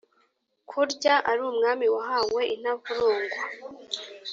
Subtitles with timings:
[0.69, 3.43] Kurya ari Umwami wahawe intavurungwa,